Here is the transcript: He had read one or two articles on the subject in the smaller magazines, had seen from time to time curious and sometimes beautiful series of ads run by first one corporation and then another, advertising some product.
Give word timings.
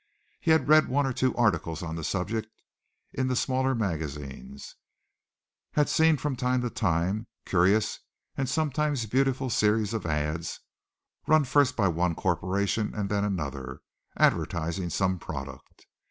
He 0.39 0.49
had 0.49 0.67
read 0.67 0.87
one 0.87 1.05
or 1.05 1.13
two 1.13 1.35
articles 1.35 1.83
on 1.83 1.95
the 1.95 2.03
subject 2.03 2.49
in 3.13 3.27
the 3.27 3.35
smaller 3.35 3.75
magazines, 3.75 4.73
had 5.73 5.87
seen 5.89 6.17
from 6.17 6.35
time 6.35 6.61
to 6.61 6.71
time 6.71 7.27
curious 7.45 7.99
and 8.35 8.49
sometimes 8.49 9.05
beautiful 9.05 9.51
series 9.51 9.93
of 9.93 10.07
ads 10.07 10.59
run 11.27 11.43
by 11.43 11.47
first 11.49 11.77
one 11.77 12.15
corporation 12.15 12.95
and 12.95 13.09
then 13.09 13.23
another, 13.23 13.81
advertising 14.17 14.89
some 14.89 15.19
product. 15.19 15.85